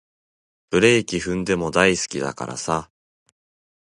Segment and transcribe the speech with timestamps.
[0.71, 2.89] ブレーキ踏んでも大好きだからさ